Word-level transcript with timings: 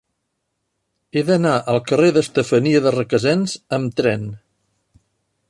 He 1.13 1.21
d'anar 1.27 1.51
al 1.73 1.77
carrer 1.91 2.09
d'Estefania 2.15 2.81
de 2.87 2.95
Requesens 2.97 3.55
amb 3.79 3.95
tren. 4.01 4.27